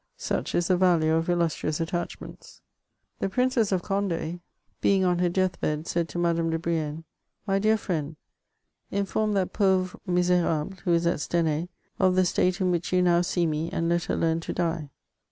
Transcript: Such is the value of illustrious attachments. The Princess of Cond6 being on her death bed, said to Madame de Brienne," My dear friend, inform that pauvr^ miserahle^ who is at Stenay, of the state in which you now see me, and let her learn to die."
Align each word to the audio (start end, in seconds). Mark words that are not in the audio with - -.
Such 0.17 0.55
is 0.55 0.69
the 0.69 0.77
value 0.77 1.13
of 1.13 1.29
illustrious 1.29 1.79
attachments. 1.79 2.61
The 3.19 3.29
Princess 3.29 3.71
of 3.71 3.83
Cond6 3.83 4.39
being 4.81 5.05
on 5.05 5.19
her 5.19 5.29
death 5.29 5.61
bed, 5.61 5.85
said 5.85 6.09
to 6.09 6.17
Madame 6.17 6.49
de 6.49 6.57
Brienne," 6.57 7.03
My 7.45 7.59
dear 7.59 7.77
friend, 7.77 8.15
inform 8.89 9.33
that 9.33 9.53
pauvr^ 9.53 9.95
miserahle^ 10.07 10.79
who 10.79 10.93
is 10.95 11.05
at 11.05 11.19
Stenay, 11.19 11.69
of 11.99 12.15
the 12.15 12.25
state 12.25 12.59
in 12.59 12.71
which 12.71 12.91
you 12.91 13.03
now 13.03 13.21
see 13.21 13.45
me, 13.45 13.69
and 13.71 13.89
let 13.89 14.05
her 14.05 14.15
learn 14.15 14.39
to 14.39 14.53
die." 14.53 14.89